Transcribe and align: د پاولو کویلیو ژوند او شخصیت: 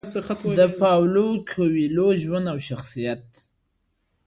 د 0.57 0.59
پاولو 0.79 1.27
کویلیو 1.51 2.07
ژوند 2.23 2.45
او 2.53 2.57
شخصیت: 2.67 3.21